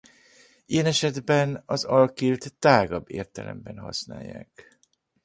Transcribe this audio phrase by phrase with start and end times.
[0.65, 4.79] Ilyen esetben az alkilt tágabb értelemben használják.